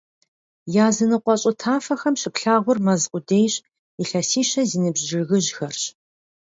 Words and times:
Языныкъуэ 0.87 1.35
щӀы 1.41 1.51
тафэхэм 1.59 2.15
щыплъагъур 2.21 2.79
мэз 2.85 3.01
къудейщ, 3.11 3.53
илъэсищэ 4.01 4.61
зи 4.69 4.77
ныбжь 4.83 5.03
жыгыжьхэрщ. 5.09 5.81